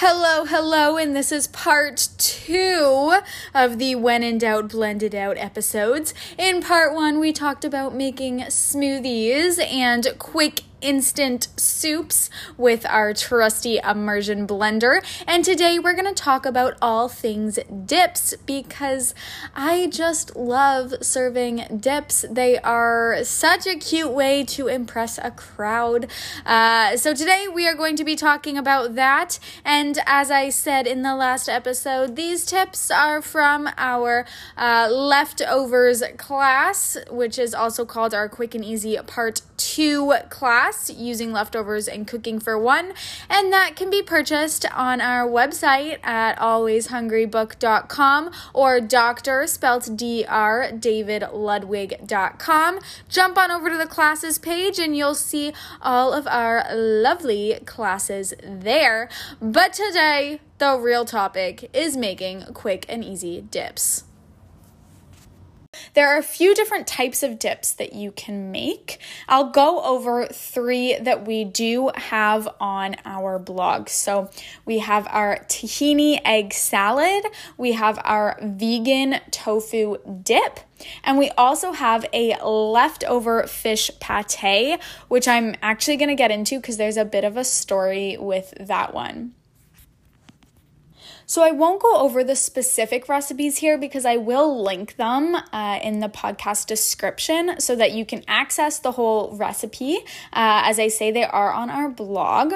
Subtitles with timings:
[0.00, 3.18] Hello, hello, and this is part two
[3.54, 6.12] of the When in Doubt Blended Out episodes.
[6.36, 13.78] In part one, we talked about making smoothies and quick instant soups with our trusty
[13.78, 15.02] immersion blender.
[15.26, 19.12] And today we're going to talk about all things dips because
[19.52, 22.24] I just love serving dips.
[22.30, 26.06] They are such a cute way to impress a crowd.
[26.44, 29.40] Uh, so today we are going to be talking about that.
[29.64, 34.24] And as I said in the last episode, these tips are from our
[34.56, 41.32] uh, leftovers class, which is also called our quick and easy part two class using
[41.32, 42.92] leftovers and cooking for one.
[43.28, 52.80] And that can be purchased on our website at alwayshungrybook.com or doctor spelt D-R davidludwig.com.
[53.08, 58.34] Jump on over to the classes page and you'll see all of our lovely classes
[58.42, 59.08] there.
[59.40, 64.04] But today, the real topic is making quick and easy dips.
[65.96, 68.98] There are a few different types of dips that you can make.
[69.30, 73.88] I'll go over three that we do have on our blog.
[73.88, 74.28] So
[74.66, 77.24] we have our tahini egg salad,
[77.56, 80.60] we have our vegan tofu dip,
[81.02, 86.60] and we also have a leftover fish pate, which I'm actually going to get into
[86.60, 89.32] because there's a bit of a story with that one.
[91.28, 95.80] So I won't go over the specific recipes here because I will link them uh,
[95.82, 99.96] in the podcast description so that you can access the whole recipe.
[100.32, 102.54] Uh, as I say, they are on our blog.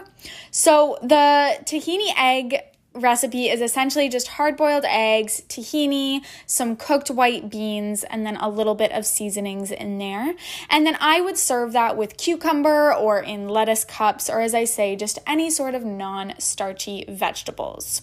[0.52, 2.60] So the tahini egg
[2.94, 8.48] recipe is essentially just hard boiled eggs, tahini, some cooked white beans, and then a
[8.48, 10.34] little bit of seasonings in there.
[10.68, 14.62] And then I would serve that with cucumber or in lettuce cups, or as I
[14.62, 18.02] say, just any sort of non starchy vegetables.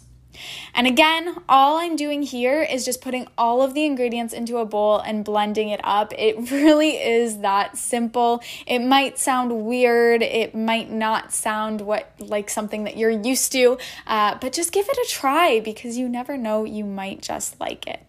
[0.73, 4.65] And again, all I'm doing here is just putting all of the ingredients into a
[4.65, 6.13] bowl and blending it up.
[6.17, 8.41] It really is that simple.
[8.65, 13.77] It might sound weird, it might not sound what like something that you're used to,
[14.05, 17.87] uh, but just give it a try because you never know, you might just like
[17.87, 18.01] it.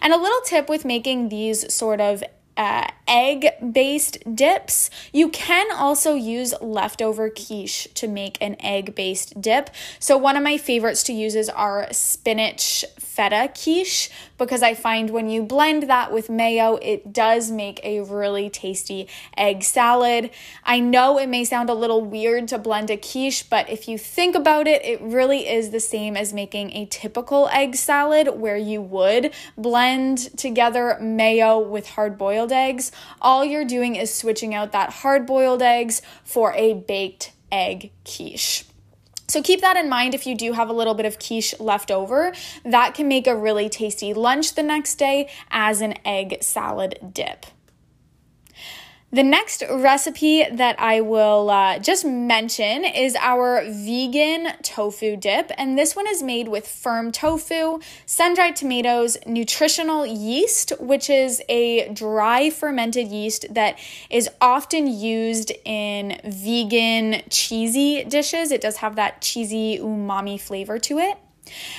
[0.00, 2.22] And a little tip with making these sort of
[2.56, 4.90] uh, egg based dips.
[5.12, 9.70] You can also use leftover quiche to make an egg based dip.
[9.98, 15.10] So, one of my favorites to use is our spinach feta quiche because I find
[15.10, 20.30] when you blend that with mayo, it does make a really tasty egg salad.
[20.64, 23.98] I know it may sound a little weird to blend a quiche, but if you
[23.98, 28.56] think about it, it really is the same as making a typical egg salad where
[28.56, 32.90] you would blend together mayo with hard boiled eggs.
[33.20, 38.64] All you're doing is switching out that hard boiled eggs for a baked egg quiche.
[39.28, 41.90] So keep that in mind if you do have a little bit of quiche left
[41.90, 42.32] over.
[42.64, 47.46] That can make a really tasty lunch the next day as an egg salad dip.
[49.14, 55.78] The next recipe that I will uh, just mention is our vegan tofu dip, and
[55.78, 61.90] this one is made with firm tofu, sun dried tomatoes, nutritional yeast, which is a
[61.90, 63.78] dry fermented yeast that
[64.10, 68.50] is often used in vegan cheesy dishes.
[68.50, 71.16] It does have that cheesy umami flavor to it.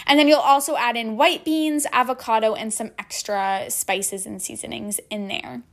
[0.07, 5.01] And then you'll also add in white beans, avocado, and some extra spices and seasonings
[5.09, 5.63] in there.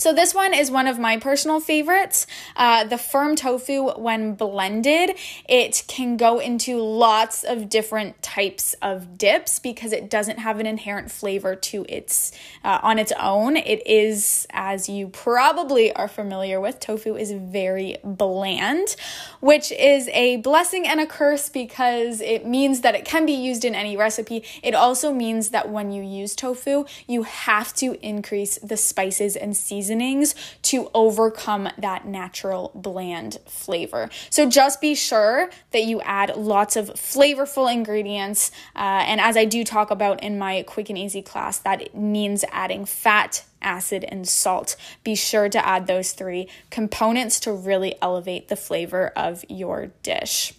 [0.00, 2.26] So, this one is one of my personal favorites.
[2.56, 5.14] Uh, the firm tofu, when blended,
[5.46, 10.64] it can go into lots of different types of dips because it doesn't have an
[10.64, 12.32] inherent flavor to its
[12.64, 13.58] uh, on its own.
[13.58, 18.96] It is, as you probably are familiar with, tofu is very bland,
[19.40, 23.66] which is a blessing and a curse because it means that it can be used
[23.66, 24.44] in any recipe.
[24.62, 29.54] It also means that when you use tofu, you have to increase the spices and
[29.54, 34.08] seasonings seasonings to overcome that natural bland flavor.
[34.30, 38.52] So just be sure that you add lots of flavorful ingredients.
[38.76, 42.44] Uh, and as I do talk about in my quick and easy class, that means
[42.52, 44.76] adding fat, acid, and salt.
[45.02, 50.54] Be sure to add those three components to really elevate the flavor of your dish.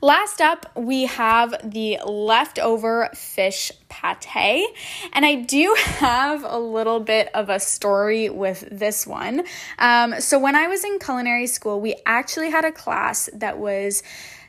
[0.00, 4.66] Last up, we have the leftover fish pate.
[5.12, 9.44] And I do have a little bit of a story with this one.
[9.78, 14.02] Um, so, when I was in culinary school, we actually had a class that was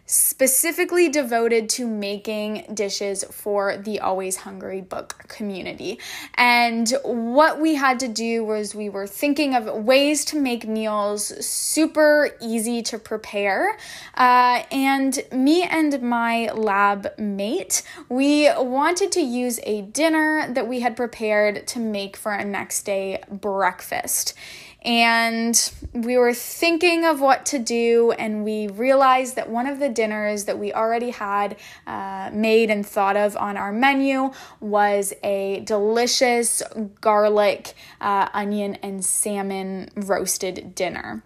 [0.08, 6.00] specifically devoted to making dishes for the Always Hungry book community.
[6.36, 11.46] And what we had to do was we were thinking of ways to make meals
[11.46, 13.78] super easy to prepare.
[14.16, 20.80] Uh, and me and my lab mate, we wanted to use a dinner that we
[20.80, 24.34] had prepared to make for a next day breakfast
[24.84, 29.90] and we were thinking of what to do, and we realized that one of the
[29.90, 35.62] dinners that we already had uh, made and thought of on our menu was a
[35.62, 36.62] delicious
[37.02, 41.24] garlic, uh, onion, and salmon roasted dinner.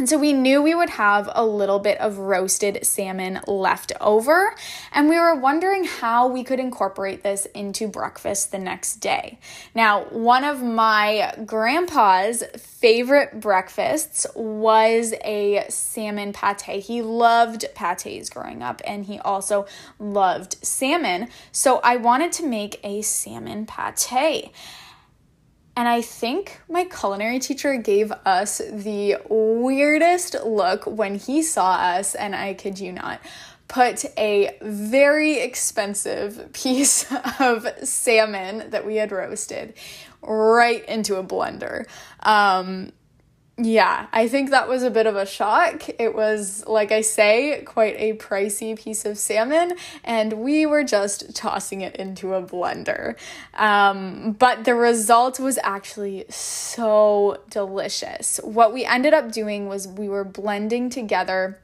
[0.00, 4.54] And so we knew we would have a little bit of roasted salmon left over,
[4.92, 9.38] and we were wondering how we could incorporate this into breakfast the next day.
[9.74, 16.84] Now, one of my grandpa's favorite breakfasts was a salmon pate.
[16.84, 19.66] He loved pates growing up, and he also
[19.98, 21.28] loved salmon.
[21.52, 24.50] So I wanted to make a salmon pate.
[25.80, 32.14] And I think my culinary teacher gave us the weirdest look when he saw us,
[32.14, 33.18] and I kid you not,
[33.66, 37.10] put a very expensive piece
[37.40, 39.72] of salmon that we had roasted
[40.20, 41.86] right into a blender.
[42.24, 42.92] Um,
[43.62, 45.82] yeah, I think that was a bit of a shock.
[45.98, 51.34] It was, like I say, quite a pricey piece of salmon, and we were just
[51.36, 53.16] tossing it into a blender.
[53.54, 58.40] Um, but the result was actually so delicious.
[58.42, 61.58] What we ended up doing was we were blending together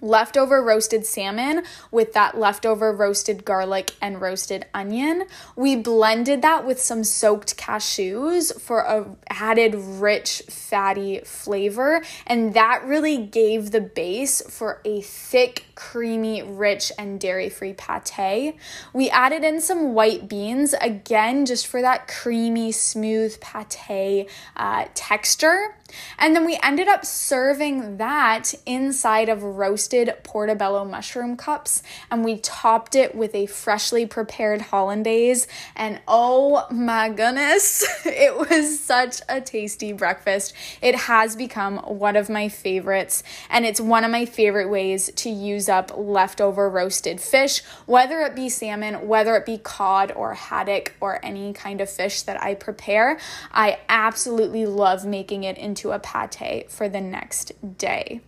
[0.00, 5.26] leftover roasted salmon with that leftover roasted garlic and roasted onion.
[5.56, 12.84] We blended that with some soaked cashews for a added rich fatty flavor and that
[12.84, 18.56] really gave the base for a thick creamy rich and dairy-free pate.
[18.92, 25.74] We added in some white beans again just for that creamy smooth pate uh, texture.
[26.18, 32.38] And then we ended up serving that inside of roasted portobello mushroom cups, and we
[32.38, 35.46] topped it with a freshly prepared hollandaise.
[35.76, 40.54] And oh my goodness, it was such a tasty breakfast.
[40.82, 45.30] It has become one of my favorites, and it's one of my favorite ways to
[45.30, 50.94] use up leftover roasted fish, whether it be salmon, whether it be cod or haddock
[51.00, 53.18] or any kind of fish that I prepare.
[53.52, 58.20] I absolutely love making it into into a pate for the next day.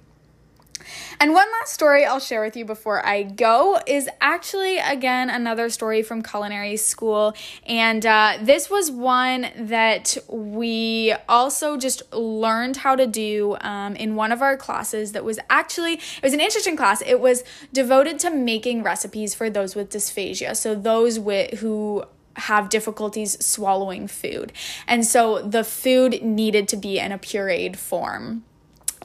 [1.20, 5.68] And one last story I'll share with you before I go is actually, again, another
[5.68, 7.34] story from culinary school.
[7.66, 14.16] And uh, this was one that we also just learned how to do um, in
[14.16, 17.02] one of our classes that was actually, it was an interesting class.
[17.02, 17.44] It was
[17.74, 20.56] devoted to making recipes for those with dysphagia.
[20.56, 22.04] So those with, who
[22.40, 24.52] have difficulties swallowing food.
[24.86, 28.44] And so the food needed to be in a pureed form.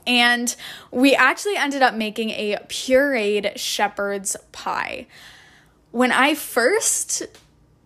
[0.07, 0.55] And
[0.91, 5.07] we actually ended up making a pureed shepherd's pie.
[5.91, 7.23] When I first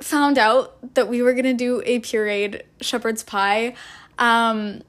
[0.01, 3.75] found out that we were gonna do a pureed shepherd's pie,
[4.18, 4.81] um,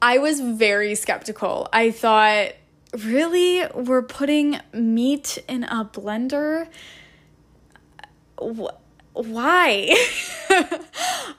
[0.00, 1.68] I was very skeptical.
[1.72, 2.52] I thought,
[3.04, 3.66] really?
[3.74, 6.68] We're putting meat in a blender?
[8.38, 8.80] What?
[9.26, 9.94] Why?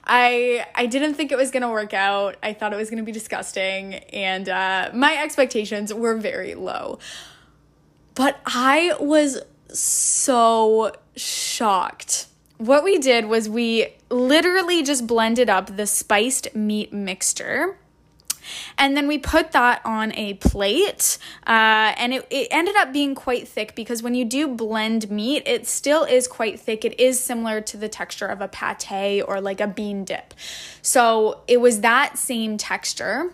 [0.04, 2.36] I I didn't think it was gonna work out.
[2.44, 7.00] I thought it was gonna be disgusting, and uh, my expectations were very low.
[8.16, 9.42] But I was
[9.72, 12.28] so shocked.
[12.58, 17.78] What we did was we literally just blended up the spiced meat mixture
[18.78, 23.16] and then we put that on a plate, uh, and it, it ended up being
[23.16, 26.86] quite thick because when you do blend meat, it still is quite thick.
[26.86, 30.34] It is similar to the texture of a pate or like a bean dip.
[30.82, 33.34] So it was that same texture.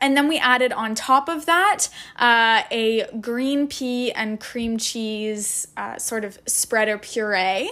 [0.00, 5.68] And then we added on top of that uh, a green pea and cream cheese
[5.76, 7.70] uh, sort of spread or puree,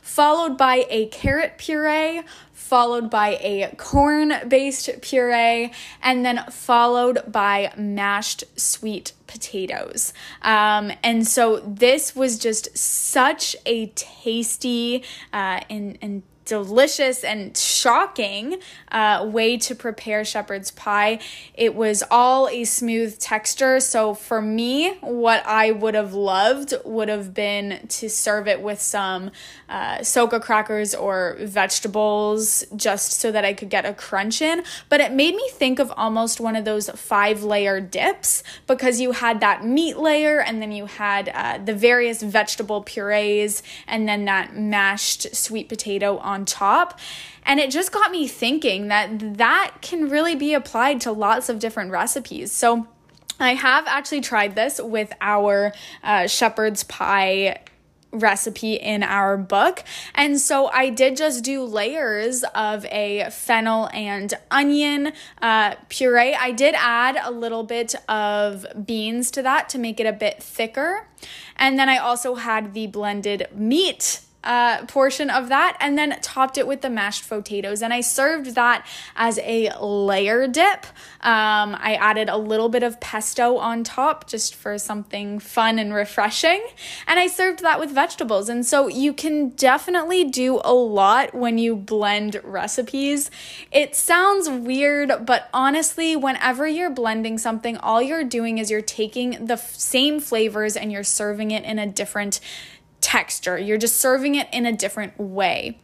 [0.00, 2.22] followed by a carrot puree,
[2.70, 5.72] followed by a corn based puree,
[6.04, 10.12] and then followed by mashed sweet potatoes.
[10.42, 18.58] Um, and so this was just such a tasty uh, and, and delicious and shocking
[18.90, 21.20] uh, way to prepare shepherd's pie.
[21.54, 23.78] It was all a smooth texture.
[23.78, 28.80] So for me, what I would have loved would have been to serve it with
[28.80, 29.30] some
[29.68, 34.64] uh, Soka crackers or vegetables just so that I could get a crunch in.
[34.88, 39.12] But it made me think of almost one of those five layer dips because you
[39.12, 44.24] had that meat layer and then you had uh, the various vegetable purees and then
[44.24, 46.98] that mashed sweet potato on top.
[47.44, 51.58] And it just got me thinking that that can really be applied to lots of
[51.58, 52.52] different recipes.
[52.52, 52.86] So
[53.38, 57.60] I have actually tried this with our uh, shepherd's pie
[58.12, 59.84] recipe in our book.
[60.14, 66.34] And so I did just do layers of a fennel and onion uh, puree.
[66.34, 70.42] I did add a little bit of beans to that to make it a bit
[70.42, 71.06] thicker.
[71.56, 76.56] And then I also had the blended meat uh, portion of that and then topped
[76.56, 77.82] it with the mashed potatoes.
[77.82, 80.86] And I served that as a layer dip.
[81.20, 85.92] Um, I added a little bit of pesto on top just for something fun and
[85.92, 86.64] refreshing.
[87.06, 88.48] And I served that with vegetables.
[88.48, 93.30] And so you can definitely do a lot when you blend recipes.
[93.70, 99.46] It sounds weird, but honestly, whenever you're blending something, all you're doing is you're taking
[99.46, 102.40] the f- same flavors and you're serving it in a different
[103.00, 103.58] texture.
[103.58, 105.78] You're just serving it in a different way.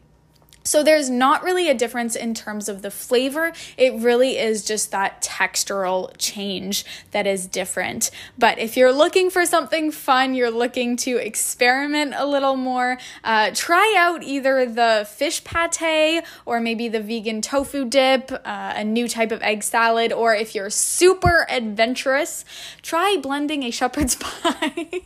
[0.66, 3.52] So there's not really a difference in terms of the flavor.
[3.76, 8.10] It really is just that textural change that is different.
[8.36, 13.52] But if you're looking for something fun, you're looking to experiment a little more, uh,
[13.54, 19.06] try out either the fish pate or maybe the vegan tofu dip, uh, a new
[19.06, 22.44] type of egg salad, or if you're super adventurous,
[22.82, 25.02] try blending a shepherd's pie.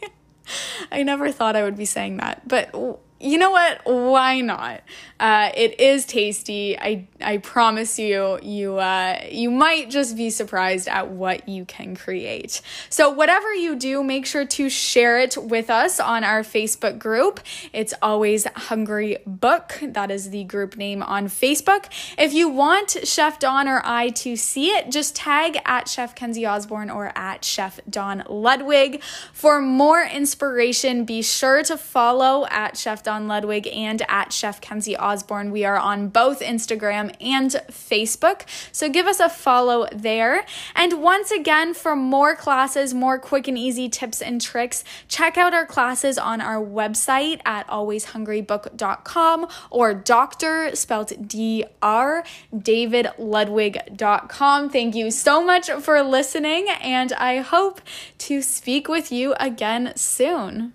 [0.92, 2.74] I never thought I would be saying that, but
[3.20, 3.82] you know what?
[3.84, 4.80] Why not?
[5.20, 6.78] Uh, it is tasty.
[6.78, 11.94] I I promise you, you uh, you might just be surprised at what you can
[11.94, 12.62] create.
[12.88, 17.40] So whatever you do, make sure to share it with us on our Facebook group.
[17.74, 19.78] It's always Hungry Book.
[19.82, 21.86] That is the group name on Facebook.
[22.16, 26.46] If you want Chef Dawn or I to see it, just tag at Chef Kenzie
[26.46, 29.02] Osborne or at Chef Dawn Ludwig.
[29.34, 34.96] For more inspiration, be sure to follow at Chef Dawn Ludwig and at Chef Kenzie
[34.96, 35.50] Osborne.
[35.50, 38.42] We are on both Instagram and Facebook.
[38.72, 40.44] So give us a follow there.
[40.74, 45.54] And once again, for more classes, more quick and easy tips and tricks, check out
[45.54, 52.24] our classes on our website at alwayshungrybook.com or doctor spelled D R
[52.54, 54.70] davidludwig.com.
[54.70, 57.80] Thank you so much for listening, and I hope
[58.18, 60.72] to speak with you again soon.